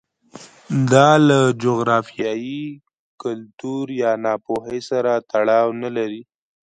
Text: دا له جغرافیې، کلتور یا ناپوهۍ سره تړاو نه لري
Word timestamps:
دا 0.91 1.09
له 1.27 1.39
جغرافیې، 1.63 2.33
کلتور 3.21 3.85
یا 4.01 4.11
ناپوهۍ 4.25 4.79
سره 4.89 5.11
تړاو 5.31 5.67
نه 5.81 5.89
لري 5.97 6.21